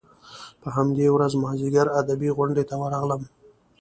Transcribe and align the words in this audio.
په 0.61 0.67
همدې 0.75 1.07
ورځ 1.15 1.31
مازیګر 1.43 1.87
ادبي 1.99 2.29
غونډې 2.37 2.63
ته 2.69 2.75
ورغلم. 2.81 3.21